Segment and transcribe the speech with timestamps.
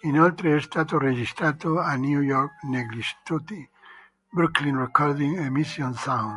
[0.00, 3.64] Inoltre è stato registrato a New York negli studi
[4.28, 6.36] Brooklyn Recording e Mission Sound.